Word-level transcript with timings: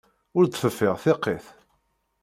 Ur 0.37 0.43
d-teffiɣ 0.45 0.95
tiqit. 1.03 1.45